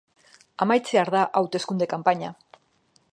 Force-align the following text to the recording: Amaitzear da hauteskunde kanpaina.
Amaitzear 0.65 1.11
da 1.17 1.21
hauteskunde 1.41 1.91
kanpaina. 1.95 2.35